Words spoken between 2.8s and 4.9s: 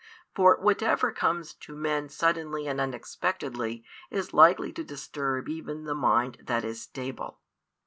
unexpectedly is likely to